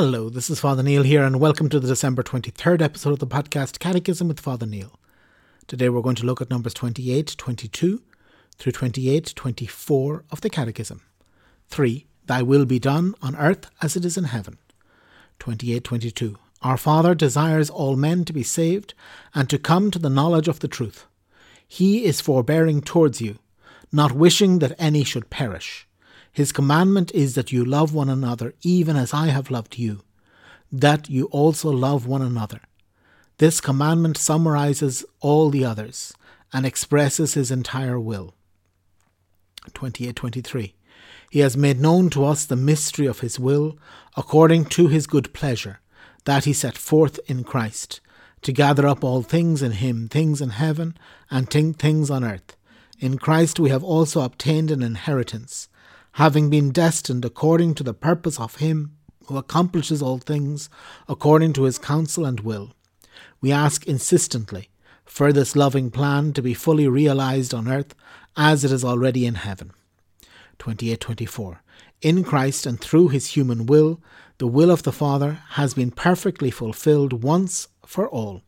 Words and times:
Hello, 0.00 0.30
this 0.30 0.48
is 0.48 0.60
Father 0.60 0.84
Neil 0.84 1.02
here, 1.02 1.24
and 1.24 1.40
welcome 1.40 1.68
to 1.68 1.80
the 1.80 1.88
December 1.88 2.22
23rd 2.22 2.80
episode 2.82 3.14
of 3.14 3.18
the 3.18 3.26
podcast 3.26 3.80
Catechism 3.80 4.28
with 4.28 4.38
Father 4.38 4.64
Neil. 4.64 4.96
Today 5.66 5.88
we're 5.88 6.02
going 6.02 6.14
to 6.14 6.24
look 6.24 6.40
at 6.40 6.50
numbers 6.50 6.72
28, 6.72 7.34
22 7.36 8.00
through 8.58 8.70
28, 8.70 9.32
24 9.34 10.24
of 10.30 10.40
the 10.40 10.50
Catechism. 10.50 11.02
3. 11.66 12.06
Thy 12.26 12.42
will 12.42 12.64
be 12.64 12.78
done 12.78 13.16
on 13.20 13.34
earth 13.34 13.68
as 13.82 13.96
it 13.96 14.04
is 14.04 14.16
in 14.16 14.22
heaven. 14.22 14.58
28, 15.40 15.82
22. 15.82 16.36
Our 16.62 16.76
Father 16.76 17.16
desires 17.16 17.68
all 17.68 17.96
men 17.96 18.24
to 18.26 18.32
be 18.32 18.44
saved 18.44 18.94
and 19.34 19.50
to 19.50 19.58
come 19.58 19.90
to 19.90 19.98
the 19.98 20.08
knowledge 20.08 20.46
of 20.46 20.60
the 20.60 20.68
truth. 20.68 21.06
He 21.66 22.04
is 22.04 22.20
forbearing 22.20 22.82
towards 22.82 23.20
you, 23.20 23.40
not 23.90 24.12
wishing 24.12 24.60
that 24.60 24.76
any 24.78 25.02
should 25.02 25.28
perish 25.28 25.87
his 26.38 26.52
commandment 26.52 27.10
is 27.16 27.34
that 27.34 27.50
you 27.50 27.64
love 27.64 27.92
one 27.92 28.08
another 28.08 28.54
even 28.62 28.94
as 28.94 29.12
I 29.12 29.26
have 29.26 29.50
loved 29.50 29.76
you, 29.76 30.02
that 30.70 31.10
you 31.10 31.24
also 31.32 31.68
love 31.68 32.06
one 32.06 32.22
another. 32.22 32.60
This 33.38 33.60
commandment 33.60 34.16
summarizes 34.16 35.04
all 35.18 35.50
the 35.50 35.64
others 35.64 36.14
and 36.52 36.64
expresses 36.64 37.34
his 37.34 37.50
entire 37.50 37.98
will. 37.98 38.34
28:23 39.72 40.74
He 41.28 41.40
has 41.40 41.56
made 41.56 41.80
known 41.80 42.08
to 42.10 42.24
us 42.24 42.44
the 42.44 42.54
mystery 42.54 43.06
of 43.06 43.18
his 43.18 43.40
will 43.40 43.76
according 44.16 44.66
to 44.66 44.86
his 44.86 45.08
good 45.08 45.34
pleasure 45.34 45.80
that 46.24 46.44
he 46.44 46.52
set 46.52 46.78
forth 46.78 47.18
in 47.26 47.42
Christ 47.42 47.98
to 48.42 48.52
gather 48.52 48.86
up 48.86 49.02
all 49.02 49.22
things 49.22 49.60
in 49.60 49.72
him 49.72 50.08
things 50.08 50.40
in 50.40 50.50
heaven 50.50 50.96
and 51.32 51.50
things 51.50 52.10
on 52.10 52.22
earth 52.22 52.56
in 53.00 53.18
Christ 53.18 53.58
we 53.58 53.70
have 53.70 53.82
also 53.82 54.20
obtained 54.20 54.70
an 54.70 54.82
inheritance 54.82 55.68
having 56.12 56.50
been 56.50 56.70
destined 56.70 57.24
according 57.24 57.74
to 57.74 57.82
the 57.82 57.94
purpose 57.94 58.40
of 58.40 58.56
Him 58.56 58.96
who 59.26 59.36
accomplishes 59.36 60.02
all 60.02 60.18
things 60.18 60.68
according 61.08 61.52
to 61.54 61.64
His 61.64 61.78
counsel 61.78 62.24
and 62.24 62.40
will. 62.40 62.72
We 63.40 63.52
ask 63.52 63.86
insistently 63.86 64.70
for 65.04 65.32
this 65.32 65.56
loving 65.56 65.90
plan 65.90 66.32
to 66.34 66.42
be 66.42 66.54
fully 66.54 66.88
realized 66.88 67.54
on 67.54 67.68
earth 67.68 67.94
as 68.36 68.64
it 68.64 68.70
is 68.70 68.84
already 68.84 69.26
in 69.26 69.36
heaven. 69.36 69.72
2824. 70.58 71.62
In 72.02 72.22
Christ 72.22 72.66
and 72.66 72.80
through 72.80 73.08
his 73.08 73.28
human 73.28 73.66
will, 73.66 74.00
the 74.38 74.46
will 74.46 74.70
of 74.70 74.84
the 74.84 74.92
Father 74.92 75.40
has 75.50 75.74
been 75.74 75.90
perfectly 75.90 76.50
fulfilled 76.50 77.24
once 77.24 77.68
for 77.84 78.08
all. 78.08 78.42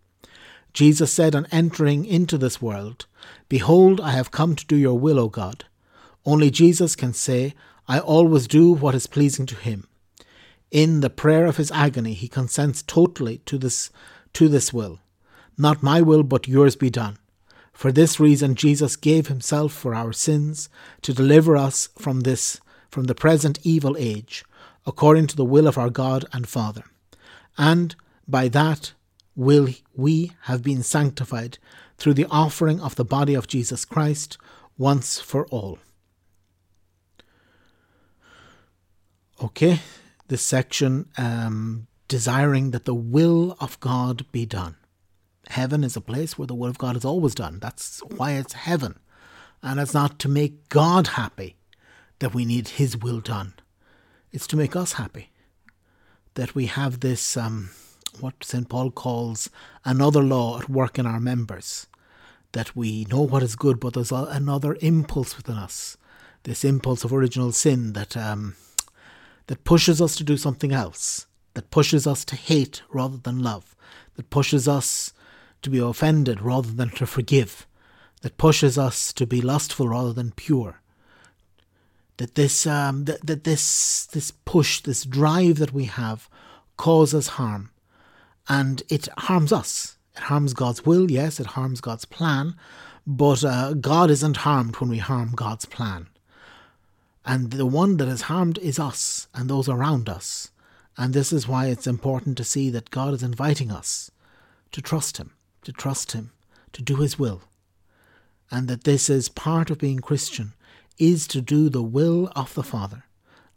Jesus 0.72 1.12
said 1.12 1.34
on 1.34 1.46
entering 1.50 2.04
into 2.04 2.38
this 2.38 2.62
world, 2.62 3.06
Behold, 3.48 4.00
I 4.00 4.12
have 4.12 4.30
come 4.30 4.54
to 4.54 4.66
do 4.66 4.76
your 4.76 4.98
will, 4.98 5.18
O 5.18 5.28
God. 5.28 5.64
Only 6.24 6.50
Jesus 6.50 6.94
can 6.96 7.12
say, 7.12 7.54
I 7.88 7.98
always 7.98 8.46
do 8.46 8.72
what 8.72 8.94
is 8.94 9.06
pleasing 9.06 9.46
to 9.46 9.56
him. 9.56 9.88
In 10.70 11.00
the 11.00 11.10
prayer 11.10 11.46
of 11.46 11.56
his 11.56 11.72
agony, 11.72 12.14
he 12.14 12.28
consents 12.28 12.82
totally 12.82 13.38
to 13.46 13.58
this, 13.58 13.90
to 14.34 14.48
this 14.48 14.72
will. 14.72 15.00
Not 15.58 15.82
my 15.82 16.00
will, 16.00 16.22
but 16.22 16.46
yours 16.46 16.76
be 16.76 16.90
done. 16.90 17.18
For 17.72 17.90
this 17.90 18.20
reason, 18.20 18.54
Jesus 18.54 18.94
gave 18.94 19.26
himself 19.26 19.72
for 19.72 19.94
our 19.94 20.12
sins 20.12 20.68
to 21.02 21.12
deliver 21.12 21.56
us 21.56 21.88
from 21.98 22.20
this, 22.20 22.60
from 22.90 23.04
the 23.04 23.14
present 23.14 23.58
evil 23.62 23.96
age, 23.98 24.44
according 24.86 25.26
to 25.28 25.36
the 25.36 25.44
will 25.44 25.66
of 25.66 25.78
our 25.78 25.90
God 25.90 26.24
and 26.32 26.48
Father. 26.48 26.84
And 27.58 27.96
by 28.28 28.48
that 28.48 28.92
will 29.34 29.68
we 29.94 30.32
have 30.42 30.62
been 30.62 30.82
sanctified 30.82 31.58
through 31.96 32.14
the 32.14 32.26
offering 32.30 32.80
of 32.80 32.96
the 32.96 33.04
body 33.04 33.34
of 33.34 33.48
Jesus 33.48 33.84
Christ 33.84 34.38
once 34.78 35.18
for 35.18 35.46
all. 35.46 35.78
Okay, 39.42 39.80
this 40.28 40.42
section 40.42 41.08
um, 41.16 41.86
desiring 42.08 42.72
that 42.72 42.84
the 42.84 42.94
will 42.94 43.56
of 43.58 43.80
God 43.80 44.30
be 44.32 44.44
done. 44.44 44.76
Heaven 45.48 45.82
is 45.82 45.96
a 45.96 46.02
place 46.02 46.36
where 46.36 46.46
the 46.46 46.54
will 46.54 46.68
of 46.68 46.76
God 46.76 46.94
is 46.94 47.06
always 47.06 47.34
done. 47.34 47.58
That's 47.58 48.00
why 48.00 48.32
it's 48.32 48.52
heaven. 48.52 48.98
And 49.62 49.80
it's 49.80 49.94
not 49.94 50.18
to 50.18 50.28
make 50.28 50.68
God 50.68 51.06
happy 51.08 51.56
that 52.18 52.34
we 52.34 52.44
need 52.44 52.68
His 52.68 52.98
will 52.98 53.20
done, 53.20 53.54
it's 54.30 54.46
to 54.48 54.56
make 54.58 54.76
us 54.76 54.94
happy. 54.94 55.30
That 56.34 56.54
we 56.54 56.66
have 56.66 57.00
this, 57.00 57.36
um, 57.36 57.70
what 58.20 58.44
St. 58.44 58.68
Paul 58.68 58.90
calls 58.90 59.48
another 59.86 60.22
law 60.22 60.60
at 60.60 60.68
work 60.68 60.98
in 60.98 61.06
our 61.06 61.18
members. 61.18 61.86
That 62.52 62.76
we 62.76 63.06
know 63.06 63.22
what 63.22 63.42
is 63.42 63.56
good, 63.56 63.80
but 63.80 63.94
there's 63.94 64.12
another 64.12 64.76
impulse 64.82 65.34
within 65.34 65.56
us. 65.56 65.96
This 66.42 66.62
impulse 66.62 67.04
of 67.04 67.12
original 67.14 67.52
sin 67.52 67.94
that. 67.94 68.18
Um, 68.18 68.56
that 69.50 69.64
pushes 69.64 70.00
us 70.00 70.14
to 70.14 70.22
do 70.22 70.36
something 70.36 70.70
else, 70.70 71.26
that 71.54 71.72
pushes 71.72 72.06
us 72.06 72.24
to 72.24 72.36
hate 72.36 72.82
rather 72.88 73.16
than 73.16 73.42
love, 73.42 73.74
that 74.14 74.30
pushes 74.30 74.68
us 74.68 75.12
to 75.60 75.68
be 75.68 75.80
offended 75.80 76.40
rather 76.40 76.70
than 76.70 76.88
to 76.90 77.04
forgive, 77.04 77.66
that 78.22 78.38
pushes 78.38 78.78
us 78.78 79.12
to 79.12 79.26
be 79.26 79.40
lustful 79.40 79.88
rather 79.88 80.12
than 80.12 80.30
pure. 80.30 80.80
That 82.18 82.36
this, 82.36 82.64
um, 82.64 83.06
that, 83.06 83.26
that 83.26 83.42
this, 83.42 84.06
this 84.12 84.30
push, 84.30 84.82
this 84.82 85.02
drive 85.04 85.56
that 85.56 85.72
we 85.72 85.86
have, 85.86 86.28
causes 86.76 87.26
harm, 87.30 87.70
and 88.48 88.84
it 88.88 89.08
harms 89.18 89.52
us. 89.52 89.96
It 90.14 90.22
harms 90.22 90.54
God's 90.54 90.86
will, 90.86 91.10
yes, 91.10 91.40
it 91.40 91.46
harms 91.58 91.80
God's 91.80 92.04
plan, 92.04 92.54
but 93.04 93.42
uh, 93.42 93.74
God 93.74 94.12
isn't 94.12 94.36
harmed 94.36 94.76
when 94.76 94.90
we 94.90 94.98
harm 94.98 95.32
God's 95.34 95.64
plan. 95.64 96.06
And 97.24 97.50
the 97.50 97.66
one 97.66 97.96
that 97.98 98.08
is 98.08 98.22
harmed 98.22 98.58
is 98.58 98.78
us 98.78 99.28
and 99.34 99.48
those 99.48 99.68
around 99.68 100.08
us. 100.08 100.50
And 100.96 101.14
this 101.14 101.32
is 101.32 101.48
why 101.48 101.66
it's 101.66 101.86
important 101.86 102.36
to 102.38 102.44
see 102.44 102.70
that 102.70 102.90
God 102.90 103.14
is 103.14 103.22
inviting 103.22 103.70
us 103.70 104.10
to 104.72 104.82
trust 104.82 105.16
Him, 105.16 105.32
to 105.62 105.72
trust 105.72 106.12
Him, 106.12 106.32
to 106.72 106.82
do 106.82 106.96
His 106.96 107.18
will. 107.18 107.42
And 108.50 108.68
that 108.68 108.84
this 108.84 109.08
is 109.08 109.28
part 109.28 109.70
of 109.70 109.78
being 109.78 110.00
Christian, 110.00 110.54
is 110.98 111.26
to 111.28 111.40
do 111.40 111.68
the 111.68 111.82
will 111.82 112.30
of 112.34 112.54
the 112.54 112.62
Father. 112.62 113.04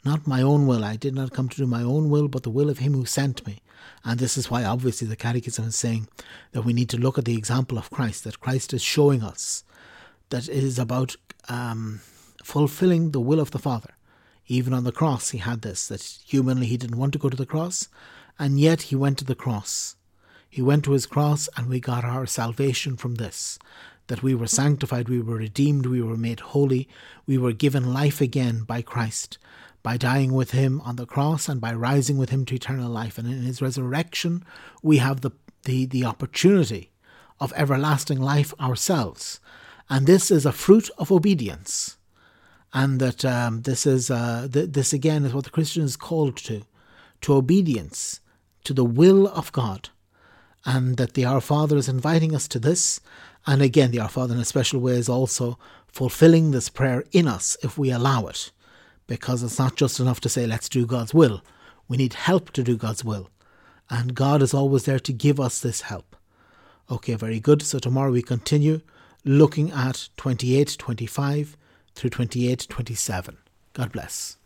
Not 0.06 0.28
my 0.28 0.42
own 0.42 0.68
will. 0.68 0.84
I 0.84 0.96
did 0.96 1.16
not 1.16 1.32
come 1.32 1.50
to 1.50 1.58
do 1.58 1.66
my 1.66 1.82
own 1.82 2.10
will, 2.10 2.28
but 2.28 2.44
the 2.44 2.50
will 2.50 2.70
of 2.70 2.80
Him 2.80 2.94
who 2.94 3.06
sent 3.06 3.46
me. 3.48 3.62
And 4.04 4.20
this 4.20 4.38
is 4.38 4.50
why, 4.52 4.64
obviously, 4.64 5.08
the 5.08 5.16
Catechism 5.16 5.66
is 5.66 5.76
saying 5.76 6.08
that 6.52 6.64
we 6.64 6.74
need 6.74 6.90
to 6.90 6.98
look 6.98 7.18
at 7.18 7.26
the 7.26 7.38
example 7.38 7.78
of 7.78 7.90
Christ, 7.90 8.24
that 8.24 8.40
Christ 8.40 8.74
is 8.74 8.82
showing 8.82 9.24
us 9.24 9.64
that 10.30 10.48
it 10.48 10.64
is 10.64 10.80
about 10.80 11.16
um, 11.48 12.02
fulfilling 12.44 13.12
the 13.12 13.22
will 13.22 13.40
of 13.40 13.52
the 13.52 13.60
Father. 13.60 13.96
Even 14.48 14.74
on 14.74 14.84
the 14.84 14.92
cross, 14.92 15.30
he 15.30 15.38
had 15.38 15.62
this 15.62 15.88
that 15.88 16.04
humanly 16.26 16.68
he 16.68 16.78
didn't 16.78 16.98
want 16.98 17.14
to 17.14 17.20
go 17.20 17.30
to 17.30 17.38
the 17.38 17.46
cross, 17.46 17.88
and 18.38 18.60
yet 18.60 18.84
he 18.84 18.96
went 18.96 19.18
to 19.20 19.26
the 19.26 19.36
cross. 19.36 19.96
He 20.50 20.62
went 20.62 20.84
to 20.86 20.92
his 20.92 21.06
cross, 21.06 21.50
and 21.56 21.68
we 21.68 21.80
got 21.80 22.04
our 22.04 22.26
salvation 22.26 22.98
from 22.98 23.16
this 23.16 23.58
that 24.08 24.22
we 24.22 24.36
were 24.36 24.48
sanctified, 24.48 25.08
we 25.08 25.22
were 25.22 25.38
redeemed, 25.38 25.86
we 25.86 26.02
were 26.02 26.18
made 26.18 26.42
holy, 26.42 26.90
we 27.26 27.38
were 27.38 27.54
given 27.54 27.94
life 27.94 28.20
again 28.20 28.64
by 28.64 28.82
Christ, 28.82 29.38
by 29.82 29.96
dying 29.96 30.34
with 30.34 30.52
him 30.52 30.82
on 30.82 30.98
the 30.98 31.06
cross 31.06 31.48
and 31.48 31.62
by 31.62 31.74
rising 31.74 32.18
with 32.18 32.30
him 32.30 32.46
to 32.46 32.56
eternal 32.56 32.92
life. 32.92 33.18
And 33.18 33.28
in 33.28 33.44
his 33.44 33.62
resurrection, 33.62 34.44
we 34.82 34.98
have 34.98 35.22
the, 35.22 35.32
the, 35.64 35.86
the 35.86 36.04
opportunity 36.04 36.92
of 37.40 37.54
everlasting 37.56 38.20
life 38.20 38.54
ourselves. 38.60 39.40
And 39.90 40.06
this 40.06 40.30
is 40.30 40.46
a 40.46 40.52
fruit 40.52 40.90
of 40.98 41.12
obedience 41.12 41.98
and 42.74 43.00
that 43.00 43.24
um, 43.24 43.62
this 43.62 43.86
is 43.86 44.10
uh, 44.10 44.48
th- 44.52 44.72
this 44.72 44.94
again 44.94 45.26
is 45.26 45.34
what 45.34 45.44
the 45.44 45.52
Christian 45.52 45.84
is 45.84 45.96
called 45.96 46.38
to, 46.38 46.64
to 47.22 47.36
obedience, 47.36 48.20
to 48.64 48.74
the 48.74 48.84
will 48.84 49.28
of 49.28 49.52
God, 49.52 49.90
and 50.66 50.98
that 50.98 51.14
the 51.14 51.26
Our 51.26 51.42
Father 51.42 51.78
is 51.78 51.88
inviting 51.88 52.36
us 52.36 52.48
to 52.50 52.60
this, 52.60 53.00
and 53.46 53.62
again 53.62 53.92
the 53.92 54.00
Our 54.00 54.10
Father 54.10 54.34
in 54.34 54.42
a 54.42 54.46
special 54.46 54.80
way 54.80 54.94
is 54.94 55.08
also 55.08 55.60
fulfilling 55.88 56.50
this 56.50 56.70
prayer 56.70 57.04
in 57.12 57.28
us 57.28 57.56
if 57.62 57.78
we 57.78 57.92
allow 57.92 58.26
it, 58.26 58.52
because 59.06 59.44
it's 59.44 59.60
not 59.60 59.76
just 59.76 60.00
enough 60.00 60.20
to 60.22 60.30
say 60.30 60.48
let's 60.48 60.68
do 60.68 60.88
God's 60.88 61.14
will, 61.14 61.44
we 61.88 61.98
need 61.98 62.14
help 62.14 62.52
to 62.52 62.64
do 62.64 62.76
God's 62.76 63.06
will, 63.06 63.30
and 63.90 64.16
God 64.16 64.42
is 64.42 64.54
always 64.54 64.86
there 64.86 65.00
to 65.00 65.14
give 65.14 65.40
us 65.40 65.60
this 65.60 65.82
help. 65.82 66.16
Okay, 66.90 67.16
very 67.16 67.40
good. 67.40 67.62
So 67.62 67.80
tomorrow 67.80 68.12
we 68.12 68.22
continue 68.22 68.82
looking 69.24 69.72
at 69.72 70.10
28, 70.18 70.76
25 70.78 71.56
through 71.96 72.10
28 72.12 72.68
27. 72.70 73.38
God 73.74 73.92
bless. 73.92 74.38